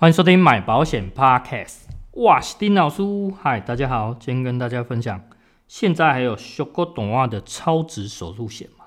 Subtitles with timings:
[0.00, 1.78] 欢迎收听买保险 Podcast，
[2.12, 3.02] 哇，是丁老师，
[3.42, 5.20] 嗨，大家好，今天跟大家分享，
[5.66, 8.84] 现在还有小狗短袜的超值手术险嘛？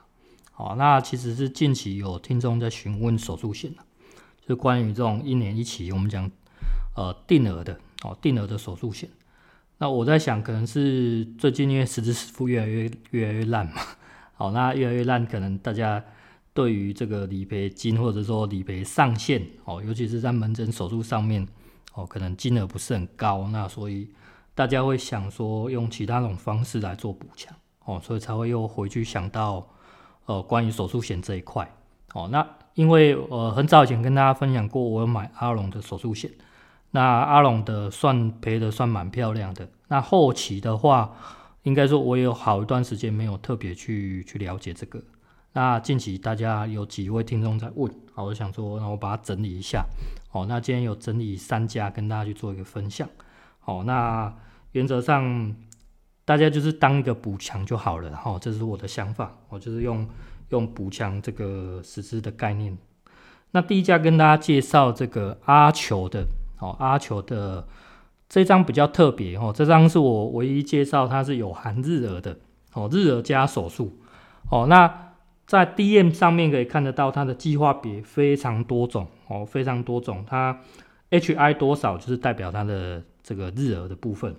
[0.54, 3.74] 好，那其实是近期有听众在询问手术险
[4.48, 6.32] 就关于这种一年一期，我们讲
[6.96, 9.10] 呃定额的哦，定额的手术险。
[9.80, 13.82] 那我在想，可能是最近因为实支实付越来越越来越烂嘛，
[14.36, 16.02] 好，那越来越烂，可能大家。
[16.54, 21.48] 对于这个理赔金或者说理赔上限哦，尤其是在门诊手术上面
[21.94, 24.10] 哦，可能金额不是很高，那所以
[24.54, 29.66] 大家会想说用其他种方式来做补强哦，所以才会又回去想到
[30.26, 31.74] 呃关于手术险这一块
[32.14, 32.28] 哦。
[32.32, 36.30] 那因为呃很早以前跟大家分享过，我有买阿龙的手术险，
[36.92, 39.70] 那阿龙的算赔的算蛮漂亮的。
[39.88, 41.16] 那后期的话，
[41.64, 45.02] 应该说我有好一段时间没有特别去去了解这个。
[45.54, 49.86] 那近期大家有几位听众在问，好，我想说，那我把它整理一下，
[50.32, 53.06] 哦，那今天有整理三家跟大家去做一个分享，
[53.66, 54.34] 哦，那
[54.72, 55.54] 原则上
[56.24, 60.08] 大家就是当一个补强就好了，哈，这是我的想法，我就是用
[60.52, 62.78] 用补强这个实支的概念。
[63.52, 66.26] 那第一家跟大家介绍这个阿球的，
[66.60, 67.68] 哦，阿球的
[68.30, 72.40] 这张比较特别，哦，这张是我唯一介绍它是有含日额的，
[72.74, 74.00] 哦，日额加手术，
[74.50, 75.11] 哦，那。
[75.46, 80.24] 在 DM 上面可以看得到它的计划别非常多种哦，非常多种。
[80.26, 80.58] 它
[81.10, 84.34] HI 多少就是代表它的这个日额的部分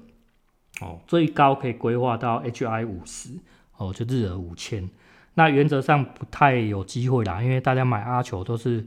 [0.80, 3.30] 哦，最高可以规划到 HI 五十
[3.76, 4.88] 哦，就日额五千。
[5.34, 8.86] 那原则上不太有机会啦，因为大家买阿球都是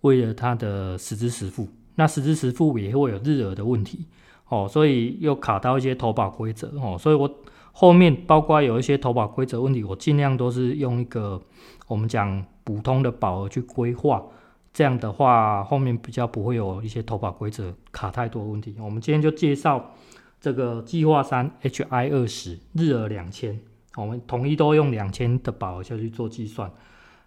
[0.00, 4.06] 为了它的实支实付，那实支实付也会有日额的问题
[4.48, 7.30] 哦，所以又卡到一些投保规则哦，所以我。
[7.78, 11.38] 后面包括有一些投保规则问题，我尽量都是用一个
[11.86, 14.24] 我们讲普通的保额去规划，
[14.72, 18.74] 这样的话后面比较不会有一些投保规则卡太多问题。
[18.80, 19.92] 我们今天就介绍
[20.40, 23.60] 这个计划三 HI 二十日额两千，
[23.96, 26.72] 我们统一都用两千的保额下去做计算。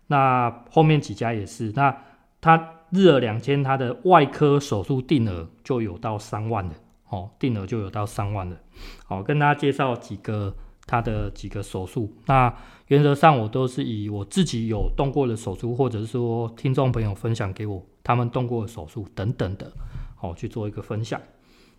[0.07, 1.95] 那后面几家也是，那
[2.41, 6.75] 它日额两千，它的外科手术定额就有到三万的。
[7.09, 8.57] 哦，定额就有到三万了。
[9.05, 10.55] 好，跟大家介绍几个
[10.85, 12.13] 他的几个手术。
[12.27, 12.53] 那
[12.87, 19.71] 原则上我都是以我自己有动过的手术，或者是说听众朋友分享给我他们动过的手术等等的，
[20.15, 21.19] 好去做一个分享。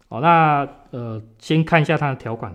[0.09, 2.53] 好，那呃先看一下它的条款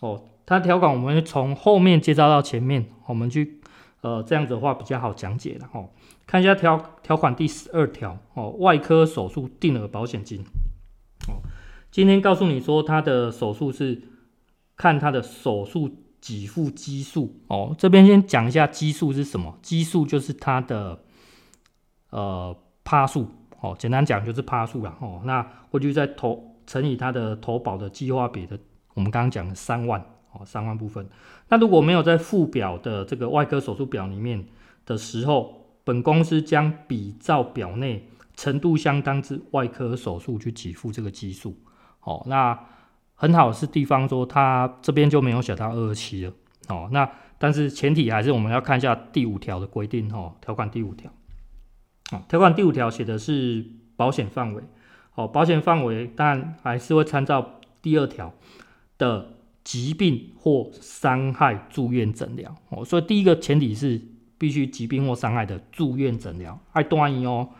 [0.00, 3.60] 哦，它条款我们从后面介绍到前面，我们去
[4.02, 5.68] 呃这样子的话比较好讲解了。
[5.72, 5.88] 哦，
[6.26, 10.44] 看一下条条款第十二条哦，外科手术定额保险金。
[11.92, 14.00] 今天告诉你说，他的手术是
[14.76, 15.90] 看他的手术
[16.22, 17.76] 给付基数哦。
[17.78, 19.58] 这边先讲一下基数是什么？
[19.60, 20.98] 基数就是他的
[22.08, 23.28] 呃趴数
[23.60, 25.20] 哦，简单讲就是趴数了哦。
[25.26, 28.58] 那我就在投乘以他的投保的计划比的，
[28.94, 30.00] 我们刚刚讲的三万
[30.32, 31.06] 哦，三万部分。
[31.50, 34.46] 那如果没有在附表的这个外科手术表里面
[34.86, 41.54] 的时候，本公司将比照表内程度相当之外科手术去给付这个基数。
[42.02, 42.58] 哦，那
[43.14, 46.32] 很好是地方说，他这边就没有写到二二七了。
[46.68, 47.08] 哦，那
[47.38, 50.12] 但是前提还是我们要看一下第五条的规定。
[50.12, 51.10] 哦，条款第五条。
[52.12, 53.64] 哦，条款第五条写的是
[53.96, 54.62] 保险范围。
[55.14, 58.32] 哦，保险范围当然还是会参照第二条
[58.98, 62.54] 的疾病或伤害住院诊疗。
[62.70, 64.00] 哦，所以第一个前提是
[64.38, 67.50] 必须疾病或伤害的住院诊疗，爱断医哦。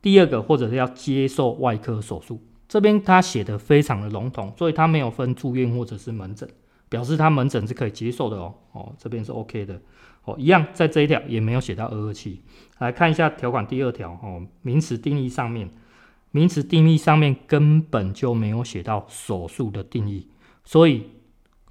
[0.00, 2.40] 第二个或者是要接受外科手术。
[2.68, 6.46] 这边他写的非常的笼统，所以他没有分住院或者是门诊，
[6.90, 8.54] 表示他门诊是可以接受的哦。
[8.72, 9.80] 哦，这边是 OK 的。
[10.24, 12.42] 哦，一样在这一条也没有写到二二七。
[12.78, 15.70] 来看一下条款第二条哦，名词定义上面，
[16.30, 20.28] 名词定义上面根本就没有写到手术的定义，
[20.62, 21.06] 所以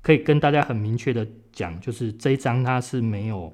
[0.01, 3.53] 可以跟大家很明确的讲，就是这一张它是没有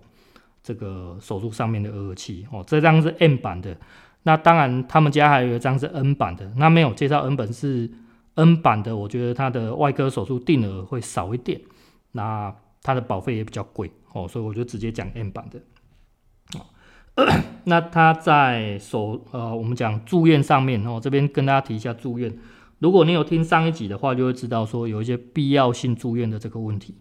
[0.64, 3.78] 这个手术上面的二二七哦，这张是 M 版的。
[4.26, 7.92] 那当然，他们家还有一张是 N 版的，那没有介绍 N 版是
[8.36, 11.60] N 版的，我觉得它的外科手术定额会少一点，
[12.14, 15.60] 那它的保费也比较贵哦，所以我就直接讲 N 版的。
[17.66, 22.34] 那他在手呃，我们讲住院上面哦，这边跟大家提一下住院，
[22.80, 26.96] 如果你有听上一集的话，就会知道说有一些必要性住院的这个问题。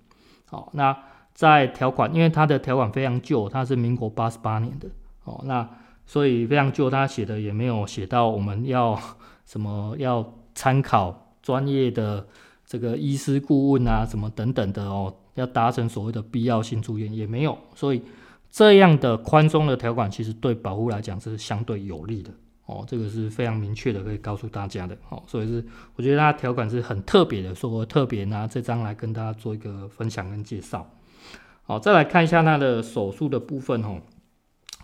[0.50, 0.96] 好，那
[1.32, 4.88] 在条款，因为它的条款非常旧，它是民国八十八年的
[5.22, 5.68] 哦，那。
[6.06, 8.98] 所以非常旧，他写的也没有写到我们要
[9.46, 12.26] 什么要参考专业的
[12.66, 17.56] 这个医师顾问啊，什么等等的哦，要达成所谓的必要性住院也没有。
[17.74, 18.02] 所以
[18.50, 22.30] 这样的宽松的条款，其实对保护来讲是相对有利的
[22.66, 25.22] 哦，这个是非常明确的，可以告诉大家的哦。
[25.26, 25.64] 所以是
[25.96, 30.86] 我觉得它条款是很特别的，所以我特别拿这张来跟大家做一个分享跟介绍。
[31.64, 33.96] 好，再来看一下它的手术的部分哦。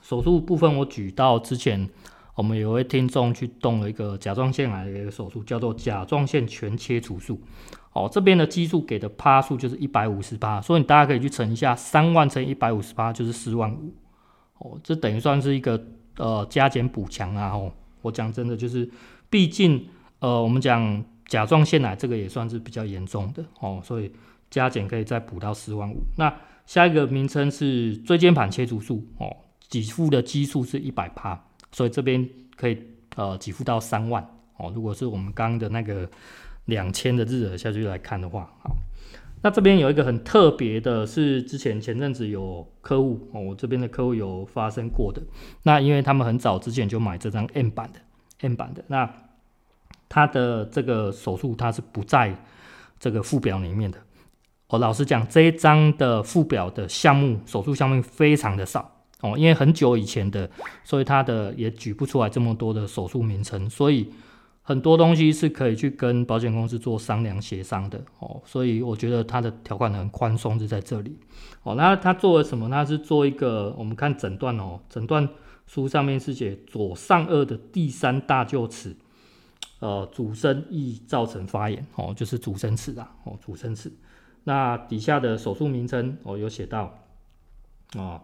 [0.09, 1.87] 手术部分我举到之前
[2.35, 7.39] 我们有位听众去动了一个甲状腺癌的手术，叫做甲状腺全切除术。
[7.93, 13.93] 哦，这边的基数给的趴数就是一百五十趴，所以你大家可以去乘一下，三万乘一百五十趴就是四万五。
[14.61, 15.79] 哦，这等于算是一个
[16.17, 17.51] 呃加减补强啊。
[17.51, 17.71] 哦，
[18.01, 18.89] 我讲真的就是，
[19.29, 19.89] 毕竟
[20.21, 24.11] 呃我们讲甲状腺癌这个也算是比较严重的哦，所以
[24.49, 25.99] 加减可以再补到四万五。
[26.17, 26.35] 那
[26.65, 29.37] 下一个名称是椎间盘切除术哦，
[29.69, 31.39] 给付的基数是一百趴，
[31.73, 32.79] 所以这边可以
[33.17, 34.23] 呃给付到三万
[34.57, 34.73] 哦。
[34.75, 36.09] 如果是我们刚刚的那个。
[36.69, 38.77] 两千的日额下去来看的话，好，
[39.41, 45.23] 那这边有一个很特别的，是之前前阵子有客户哦，我这边的客户有发生过的。
[45.63, 47.99] 那因为他们很早之前就买这张 M 版的
[48.41, 49.11] M 版的，那
[50.11, 52.37] 他的这个手术他是不在
[53.01, 53.99] 这个附表里面的。
[54.69, 60.51] 我老实讲，这一张的附表的项目手术项目非常的少哦，因为很久以前的，
[60.85, 64.13] 所以他的也举不出来这么多的手术名称，所以。
[64.61, 71.17] 很多东西是可以去跟保险公司做商量协商的哦，所以我觉得它的条款很宽松，是在这里
[71.63, 71.75] 哦。
[71.75, 72.69] 那他做了什么？
[72.69, 75.27] 他是做一个，我们看诊断哦，诊断
[75.67, 78.95] 书上面是写左上颚的第三大臼齿，
[79.79, 83.91] 呃，主生易造成发炎哦，就是主生齿啊哦，主生齿。
[84.45, 86.93] 那底下的手术名称哦有写到
[87.97, 88.21] 哦，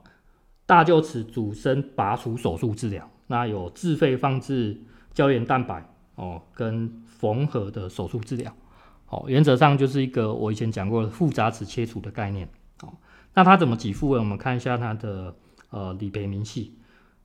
[0.66, 4.80] 大臼齿主生拔除手术治疗，那有自费放置
[5.12, 5.90] 胶原蛋白。
[6.16, 8.54] 哦，跟缝合的手术治疗，
[9.08, 12.48] 哦，原则上就是一个我以前讲过的复杂齿切除的概念。
[12.82, 12.92] 哦，
[13.34, 14.20] 那它怎么给付呢？
[14.20, 15.34] 我们看一下它的
[15.70, 16.78] 呃理赔明细。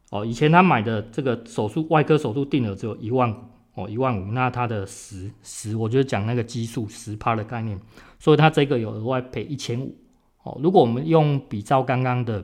[0.09, 3.35] 哦，以前他买的这个手术外科手术定额只有一万五，
[3.75, 4.31] 哦，一万五。
[4.31, 7.79] 那它的十十，我就讲那个基数十趴的概念，
[8.17, 9.95] 所以它这个有额外赔一千五。
[10.41, 12.43] 哦，如果我们用比照刚刚的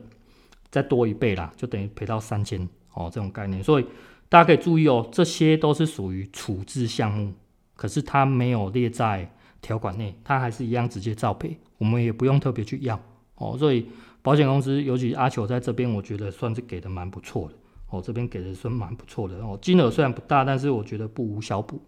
[0.70, 2.68] 再多一倍啦，就等于赔到三千。
[2.92, 3.86] 哦，这种概念，所以。
[4.28, 7.32] 大家可以注意哦，这些都是属于处置项目，
[7.76, 9.32] 可是它没有列在
[9.62, 13.00] 条款内，它还是一样直接照赔，我们也不用特别去要
[13.36, 13.56] 哦。
[13.56, 13.86] 所以
[14.22, 17.54] 保险公司，尤其阿球在这边，我觉得算是给的蛮不错的
[17.88, 18.02] 哦。
[18.04, 21.80] 这边给的算蛮不错的哦，金额虽然不大，但是我觉得不无小补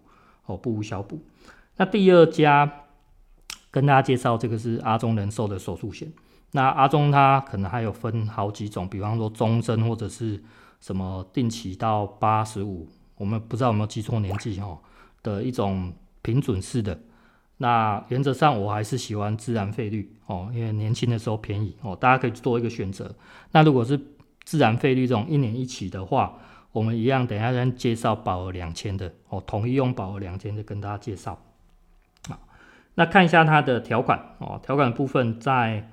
[0.45, 1.21] 哦，不无小补。
[1.75, 2.71] 那第二家
[3.69, 6.09] 跟大家介绍这个是阿中人寿的手术险，
[6.51, 10.43] 那阿中它可能还有分好几种，比方说终身或者是。
[10.81, 12.87] 什么定期到八十五，
[13.17, 14.79] 我们不知道有没有记错年纪哦
[15.21, 15.91] 的一种
[16.21, 16.97] 平准式的。
[17.57, 23.13] 那原则上我还是喜欢自然费率哦，因为年轻的时候便宜哦，大家可以做一个选择。
[23.51, 23.99] 那如果是
[24.45, 26.37] 自然费率这种一年一起的话，
[26.71, 31.37] 我们一样等一下先介绍保额两千的哦，统一用保额两千的跟大家介绍。
[32.29, 32.39] 好，
[32.95, 35.89] 那看一下它的条款哦，条款部分在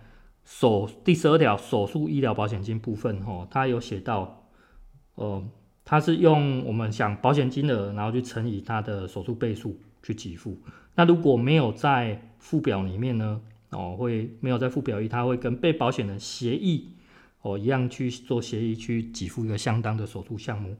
[0.46, 4.44] 手第十二条手术医疗保险金部分哦，它有写到。
[5.16, 5.42] 呃，
[5.82, 10.58] 它是用我们想保险金额，然后去乘以它的手术倍数去给付。
[10.94, 13.40] 那如果没有在附表里面呢？
[13.70, 16.90] 哦，会没有在附表一，它会跟被保险人协议
[17.40, 20.76] 哦一样去做协议去给付一个相当的手术项目。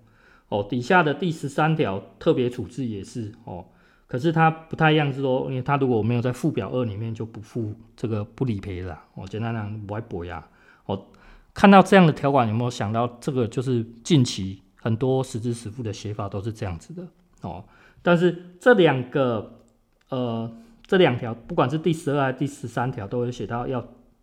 [0.49, 3.65] 哦，底下的第十三条特别处置也是哦，
[4.07, 9.03] 可是它不太一样，是说，因为它如果没有在附表二里面就不付这个不理赔了。
[9.15, 10.47] 哦，简单讲不会赔呀。
[10.85, 11.07] 哦。
[11.53, 17.03] 看到这样的条款，有没有想到这个就是近期很多实支实付的写法都是这样子的
[17.41, 17.65] 哦？
[18.03, 19.63] 但是这两个
[20.11, 20.53] 呃，
[20.87, 23.83] 这两条不管是第十二还是第十三条，都会写到要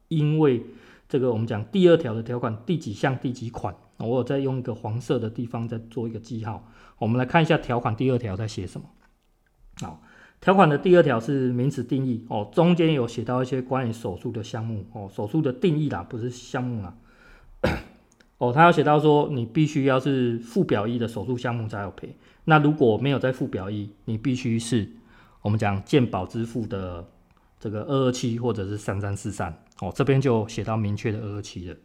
[0.09, 0.63] 因为
[1.09, 6.69] 这个我们讲第二条的条款第几项第几款，我有再用一个黄色的地方再做一个记号。
[6.99, 8.87] 我们来看一下条款第二条在写什么。
[10.43, 16.93] 条款的第二条是名词定义哦，中间有写到一些关于手术的项目哦，手术的定义啦，不是项目啦。
[18.39, 22.13] 哦，他要写到说，你必须要是附表一的手术项目才有赔。
[22.43, 24.91] 那如果没有在附表一，你必须是
[25.41, 27.07] 我们讲健保支付的
[27.57, 29.57] 这个二二七或者是三三四三。
[29.79, 31.75] 哦，这边就写到明确的二二七了。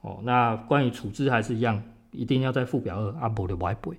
[0.00, 1.82] 哦，那关于处置还是一样，
[2.12, 3.90] 一定要在附表二啊，不的外赔。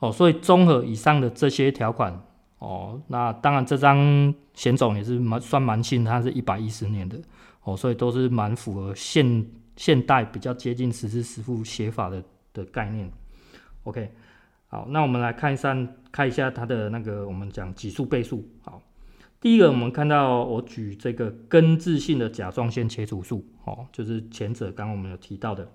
[0.00, 2.22] 哦，所以综合以上的这些条款，
[2.58, 7.18] 哦，那当然这张险种也是蛮算蛮新，它是一百一十年的。
[7.62, 9.46] 哦，所以都是蛮符合现。
[9.78, 13.12] 现代比较接近实支实付写法的的概念
[13.82, 14.10] ，OK，
[14.68, 15.76] 好，那我们来看一下
[16.10, 18.42] 看一下它的那个我们讲几数倍数。
[18.62, 18.80] 好，
[19.38, 25.68] 第一个我们看到我举这个根治性的甲状腺切除术，哦，就是前者刚刚我们有提到的，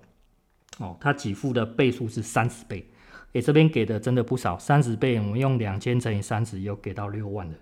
[0.80, 2.84] 哦，它给付的倍数是三十倍，
[3.32, 7.56] 诶、这边给的真的不少，三十倍，我们用两千乘以三十，又给到六万的，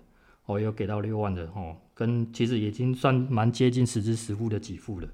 [0.45, 5.07] 哦，又给到六万的哦，跟其实已经算蛮接近实支实付的给付了。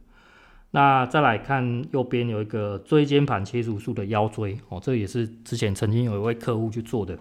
[0.72, 7.18] 那再来看右边有一个椎间盘切除术的腰椎，哦，这也是之前曾经有一位客户去做的，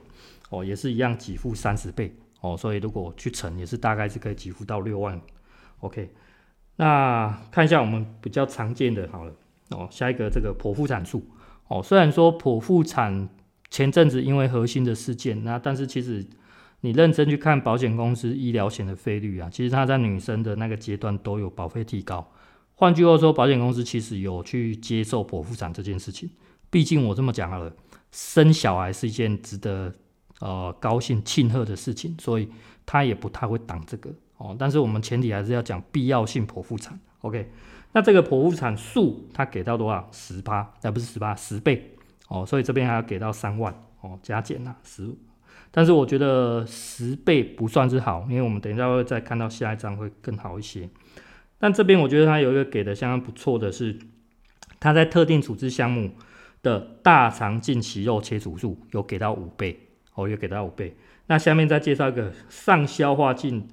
[0.49, 5.21] 哦，也是一样给付三十倍，哦，所以如果去乘也是大概是可以给付到六万
[5.81, 6.11] ，OK。
[6.77, 9.33] 那看一下我们比较常见的，好了，
[9.71, 11.23] 哦，下一个这个剖腹产术。
[11.69, 13.29] 哦，虽然说剖腹产
[13.71, 16.25] 前阵子因为核心的事件，那但是其实
[16.81, 22.31] 你认真去看保险公司医疗险的费率啊，其实它在女生的那个阶段都有保费提高。
[22.75, 26.31] 换句话说，保险公司其实有去接受剖腹产这件事情。
[26.71, 27.73] 毕竟我这么讲了，
[28.13, 29.93] 生小孩是一件值得
[30.41, 32.49] 呃高兴庆贺的事情，所以
[32.85, 34.55] 他也不太会挡这个哦。
[34.59, 37.51] 但是我们前提还是要讲必要性剖腹产，OK。
[37.93, 40.09] 那这个剖腹产数，它给到多少？
[40.13, 41.95] 十八，那不是十八，十倍
[42.29, 42.45] 哦。
[42.45, 45.09] 所以这边还要给到三万哦，加减呐十。
[45.71, 50.89] 但是我觉得十倍不算是好，因为我们等一下会再看到下一张会更好一些。
[51.59, 53.99] 但这边我觉得它有一个给的相当不错的是，
[54.79, 56.11] 它在特定处置项目
[56.63, 59.79] 的大肠镜息肉切除术有给到五倍
[60.15, 60.95] 哦，有给到五倍。
[61.29, 63.67] 那下面再介绍一个上消化镜，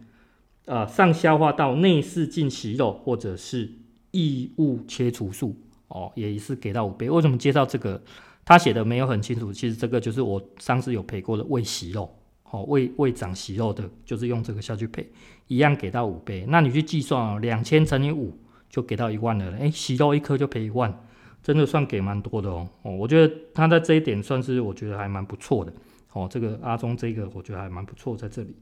[0.65, 3.71] 呃，上消化道内视镜息肉或者是。
[4.15, 5.55] 异物切除术
[5.87, 7.09] 哦，也是给到五倍。
[7.09, 7.99] 为什么介绍这个？
[8.45, 9.51] 他写的没有很清楚。
[9.51, 12.07] 其实这个就是我上次有赔过的胃息肉，
[12.51, 15.11] 哦，胃胃长息肉的，就是用这个下去赔，
[15.47, 16.45] 一样给到五倍。
[16.47, 18.37] 那你去计算哦，两千乘以五
[18.69, 19.51] 就给到一万了。
[19.57, 20.95] 诶，息肉一颗就赔一万，
[21.41, 22.69] 真的算给蛮多的哦。
[22.83, 25.73] 哦，我觉得他在这一点算是我觉得还蛮不错的。
[26.11, 28.55] 哦，这个阿中这个我觉得还蛮不错，在这里。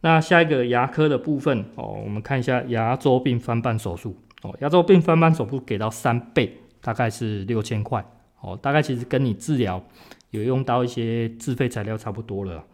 [0.00, 4.16] 那下一个牙科的部分哦，我们看一下牙周病翻瓣手术。
[4.42, 8.04] 哦，牙周病翻瓣手术给到三倍，大概是六千块。
[8.40, 9.84] 哦，大概其实跟你治疗
[10.30, 12.64] 有用到一些自费材料差不多了。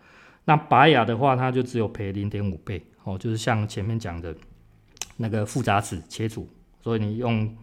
[0.44, 2.84] 那拔牙的话，它就只有赔零点五倍。
[3.04, 4.36] 哦，就是像前面讲的
[5.16, 6.46] 那个复杂齿切除，
[6.82, 7.56] 所以你用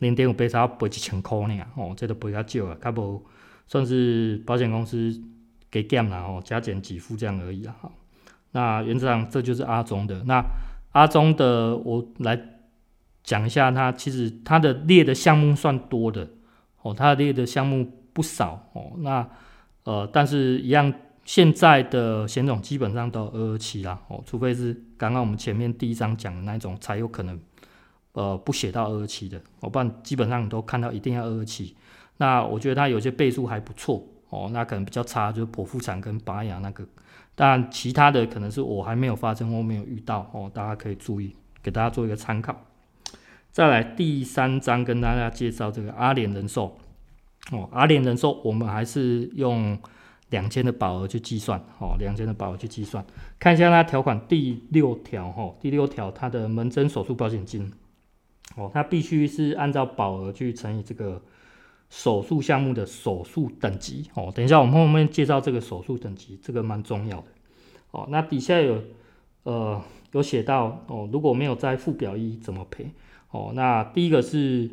[0.00, 1.64] 零点五倍，才要赔几千块呢。
[1.76, 3.24] 哦，这都赔较少啊，差不
[3.68, 5.14] 算是保险公司
[5.70, 7.76] 给减了哦，加减给付这样而已啊。
[8.54, 10.24] 那原则上这就是阿中的。
[10.24, 10.42] 那
[10.92, 12.50] 阿中的我来。
[13.26, 16.28] 讲一下，它其实它的列的项目算多的
[16.82, 18.92] 哦，它列的项目不少哦。
[18.98, 19.26] 那
[19.84, 20.92] 呃，但是一样，
[21.24, 27.40] 现在的险种基本上都二二七啦哦，除非是刚刚我们前面第一章讲的那种，才有可能
[28.12, 31.74] 呃不写到二二七的，哦，不然基本上你都看到一定要二二七。
[32.18, 36.84] 那我觉得它有些倍数还不错哦，那可能比较差就是剖腹产跟拔牙那个，
[37.34, 42.66] 但其他的可能是我还没有发生或没有遇到哦，大家可以注意，给大家做一个参考。
[43.52, 46.76] 再来第三章跟大家介绍这个阿联人寿。
[47.52, 49.78] 哦，阿联人寿我们还是用
[50.30, 53.04] 两千的保额去计算哦，两千的保额去计算，
[53.38, 57.70] 看一下它条款第六条哈，第六条它的门诊手术保险金。
[58.56, 61.22] 哦，它必须是按照保额去乘以这个
[61.96, 67.26] 手术项目的手术等级哦，等一下我们后面介绍这个手术等级，这个蛮重要的
[67.92, 68.04] 哦。
[68.10, 68.82] 那底下有
[69.44, 72.90] 呃有写到哦，如果没有在附表一怎么赔？
[73.30, 74.68] 哦，那第一个是，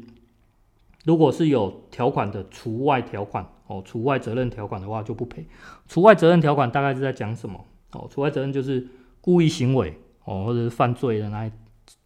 [1.06, 5.46] 如果是有条款的除外条款，哦，除外责任条款的话就不赔。
[5.88, 7.63] 除外责任条款大概是在讲什么？
[7.92, 8.88] 哦，除外责任就是
[9.22, 11.51] 故意行为，哦，或者是犯罪的那一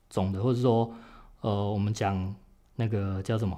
[0.09, 0.93] 种的，或者说，
[1.39, 2.35] 呃，我们讲
[2.75, 3.57] 那个叫什么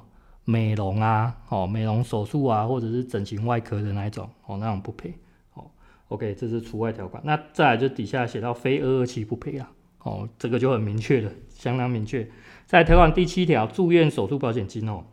[0.49, 5.13] 美容啊，哦，美容手术啊，或者是整形外科的那一种，哦，那种不赔。
[5.55, 5.65] 哦
[6.07, 7.21] ，OK，这是除外条款。
[7.25, 9.69] 那再来就底下写到非二二七不赔啊，
[10.03, 12.25] 哦，这个就很明确了，相当明确。
[12.65, 15.03] 在条款第七条，住院手术保险金哦，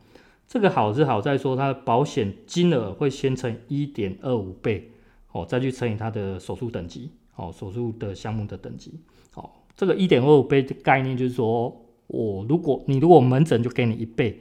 [0.47, 4.93] 这个好是好在说它的保险金额会先乘一点二五倍
[5.33, 9.01] 哦，再去乘以它的手术等级哦，手术的项目的等级
[9.35, 11.77] 哦，这个一点二五倍的概念就是说，
[12.07, 14.41] 我如果你如果门诊就给你一倍，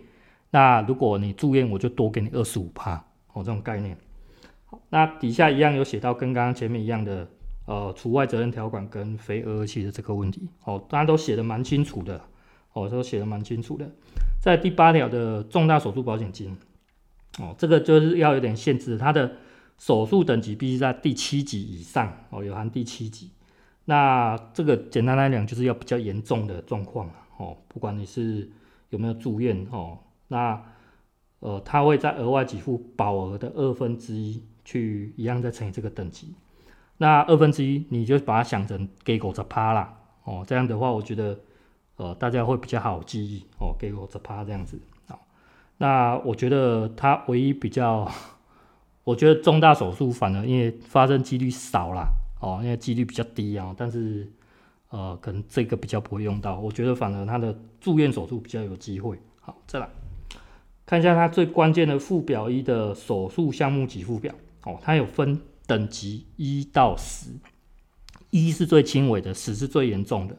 [0.53, 2.93] 那如果你住院我就多给你二十五趴
[3.33, 3.98] 哦，这种概念。
[4.89, 7.27] 那底下一样有写到跟刚刚前面一样的
[7.65, 12.22] 呃除外责任条款跟非二二七的这个问题哦，大家都写的蛮清楚的。
[12.75, 13.88] 哦，都写的蛮清楚的，
[14.41, 16.57] 在第八条的重大手术保险金，
[17.38, 19.31] 哦，这个就是要有点限制，它的
[19.77, 23.29] 手术等级必须在第七级以上，哦，有含第七级。
[23.86, 27.07] 那这个简单来讲，就是要比较严重的状况，
[27.38, 28.50] 哦，不管你是
[28.89, 30.62] 有没有住院，哦，那
[31.39, 36.34] 呃，他会再额外给付保额的二分之一，去一样再乘以这个等级。
[36.98, 41.39] 那二分之一，你就把它想成给狗十趴啦，哦，这样的话，我觉得。
[41.96, 45.15] 呃，大家会比较好记忆哦，给我这趴这样子啊。
[45.77, 48.12] 那我觉得它唯一比较
[49.03, 52.08] 我觉得重大手术反而因为发生几率少啦，
[52.42, 54.27] 哦，因为几率比较低啊，但是
[54.89, 56.60] 呃，可能这个比较不会用到。
[56.60, 59.15] 我觉得反而它的住院手术比较有机会。
[59.39, 59.88] 好，再来
[60.85, 67.31] 看一下它最关键的附表一的手术项目给付表哦，它有分等级一到十，
[68.29, 70.37] 一是最轻微的，十是最严重的。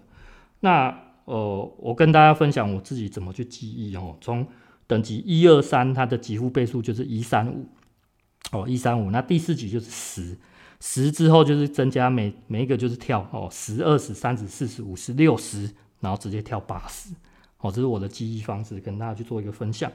[0.60, 4.46] 那呃，我跟大家分享我自己怎么去记忆哦，从
[4.86, 7.66] 等级一二三，它的给付倍数就是一三五。
[8.52, 10.36] 哦，一三五，那第四级就是十，
[10.78, 15.70] 十之后就是增加每每一个就是跳哦，十、二十、三十、四十、五十、六十，
[16.00, 17.14] 然后直接跳八十。
[17.58, 19.90] 哦，这是我的记忆方式，跟大家去做一个分享。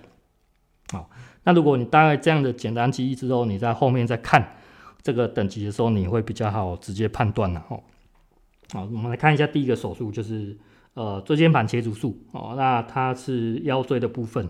[0.91, 1.05] 好、哦，
[1.43, 4.55] 那如果你大概这样的简单记忆之后，你在后面再看
[5.01, 7.65] 这个等级的时候，你会比较好直接判断了。
[7.69, 7.84] 哦，
[8.72, 10.58] 好，我们来看一下第一个手术，就是
[10.93, 12.17] 呃椎间盘切除术。
[12.31, 14.50] 哦，那它是腰椎的部分。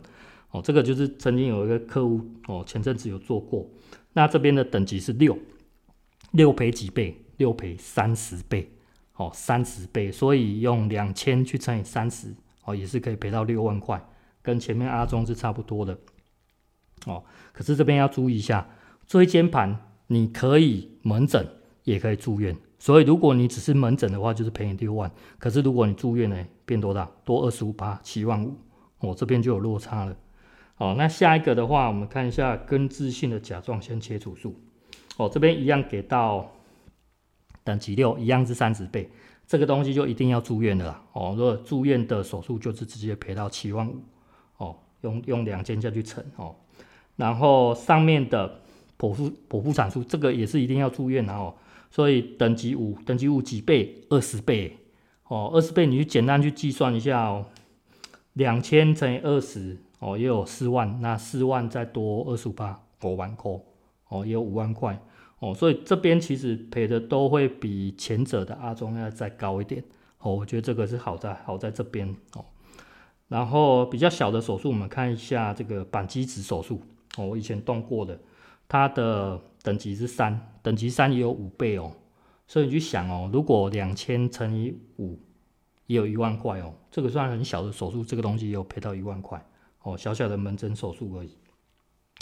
[0.52, 3.70] 哦，这个就是曾经有一个客户哦，前阵子有做过。
[4.14, 5.38] 那这边的等级是六，
[6.32, 7.16] 六赔几倍？
[7.38, 8.70] 六赔三十倍，
[9.16, 14.04] 哦，三十倍，所以用两千去乘以三十，哦，也是可以赔到六万块，
[14.42, 15.98] 跟前面阿中是差不多的，
[17.06, 17.24] 哦。
[17.54, 18.68] 可是这边要注意一下，
[19.08, 19.78] 椎间盘
[20.08, 21.48] 你可以门诊，
[21.84, 25.12] 也可以住院，所以如果你只是门诊的话，就是赔你六万。
[25.38, 27.10] 可是如果你住院呢，变多大？
[27.24, 28.56] 多二十五八，七万五，
[29.00, 30.16] 哦，这边就有落差了。
[30.78, 34.56] 哦，那下一个的话，我们看一下根治性的甲状腺切除术。
[35.18, 36.50] 哦，这边一样给到
[37.64, 39.10] 等级六，一样是三十倍。
[39.46, 41.04] 这个东西就一定要住院的啦。
[41.12, 43.98] 哦，如果住院的手术就是直接赔到七万五。
[44.58, 46.24] 哦，用用两千下去乘。
[46.38, 46.56] 哦，
[47.20, 48.62] 然后上面的
[48.98, 51.54] 剖腹剖腹产术，这个也是一定要住院的哦。
[51.92, 54.04] 所以等级五，等级五几倍？
[54.10, 54.78] 二十倍。
[55.28, 57.46] 哦，二十倍，你就简单去计算一下哦，
[58.34, 59.78] 两千乘以二十。
[60.02, 63.52] 哦，也有四万，那四万再多二十五趴，五万块，
[64.08, 64.98] 哦，也有五万块，
[65.40, 69.84] 哦，所以这边其实赔的都会比前者的阿中要再高一点，
[70.20, 72.46] 哦，我觉得这个是好在好在这边，哦，
[73.28, 76.82] 然后比较小的手术，我们看一下这个扳机指手术，
[77.28, 78.20] 我以前动过的，
[78.68, 81.92] 它的等级是三，等级三也有五倍哦，
[82.48, 85.20] 所以你去想哦，如果两千乘以五，
[85.88, 89.44] 也有一万块哦，这个算很小的手术，这个东西也有赔到一万块。
[89.82, 91.38] 哦，小小的门诊手术而已。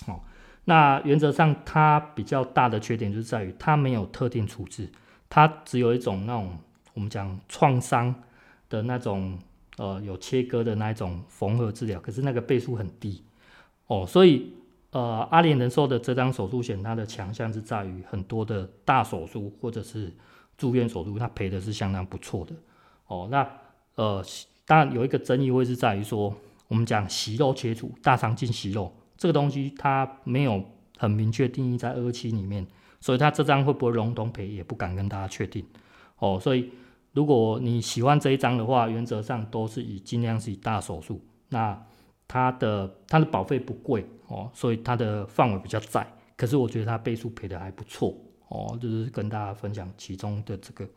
[0.05, 0.21] 哦，
[0.65, 4.91] 那原则上它比较大的缺点就是在于它没有特定处置，
[5.27, 6.55] 它只有一种那种
[6.93, 8.13] 我们讲创伤
[8.69, 9.39] 的那种
[9.77, 13.23] 呃有切割的那一种缝合治疗，可是那个倍数很低。
[13.87, 14.53] 哦，所以
[14.91, 20.13] 呃阿联人寿的这张手术险，它的强项是在于很多的大手术或者是
[20.57, 22.55] 住院手术，它赔的是相当不错的。
[23.07, 23.47] 哦，那
[23.95, 24.23] 呃
[24.65, 26.35] 当然有一个争议会是在于说。
[26.69, 30.61] 我们讲息肉切除，大肠镜息肉这个东西，它没有
[30.97, 32.67] 很明确定义在二期里面，
[32.99, 35.65] 所以它这张会不会笼统赔也不敢跟大家确定
[36.19, 36.37] 哦。
[36.37, 36.69] 所以
[37.13, 41.81] 如果你喜欢这一张的话，原则上都是以尽量是以大手术，那
[42.27, 46.07] 它的它的保费不贵哦，所以它的范围比较窄。
[46.35, 48.15] 可是我觉得它倍数赔的还不错
[48.49, 50.87] 哦，就是跟大家分享其中的这个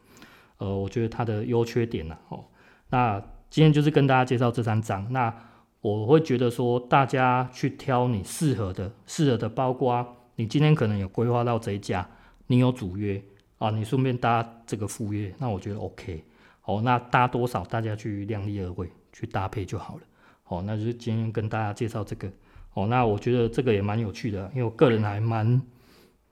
[0.59, 2.45] 呃，我觉得它的优缺点呐哦。
[2.89, 5.35] 那今天就是跟大家介绍这三张那。
[5.83, 12.07] 我会觉得说，大家去挑你适合的，适合的包括你今天可能有规划到这一家，
[12.49, 13.25] 你有主约
[13.57, 16.23] 啊，你顺便搭这个副约，那我觉得 OK。
[16.67, 20.03] 哦，那搭多少，大家去量力而为，去搭配就好了。
[20.51, 22.31] 哦，那就是今天跟大家介绍这个。
[22.75, 25.63] 哦，那我觉得这个也蛮有趣的，因为我个人还蛮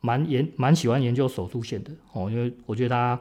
[0.00, 1.90] 蛮研蛮喜欢研究手术险的。
[2.12, 3.20] 哦，因为我觉得它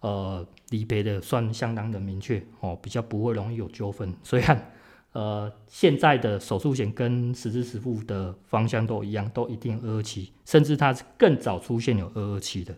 [0.00, 4.72] 呃理赔的算相当的明确，哦，比较不会容易有纠纷，虽然。
[5.12, 12.76] 呃，现在的手术险跟实支实付的方向都一样，都一定二二七，甚至它是更早出现有二二七的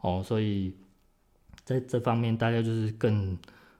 [0.00, 0.72] 哦，所以
[1.64, 3.36] 在这方面大家就是更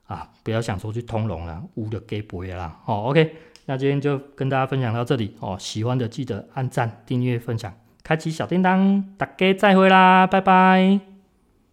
[0.06, 2.80] 啊，不要想说去通融了，乌的给不了啦。
[2.86, 3.34] 哦，OK，
[3.66, 11.13] 那今天就跟大家分享到这里哦，喜欢的记得按赞、订阅、分享、开启小叮当，大家再会啦，拜拜。